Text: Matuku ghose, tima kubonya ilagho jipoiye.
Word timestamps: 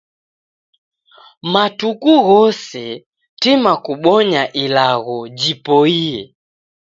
Matuku 1.53 2.13
ghose, 2.27 2.85
tima 3.41 3.73
kubonya 3.85 4.43
ilagho 4.63 5.17
jipoiye. 5.39 6.21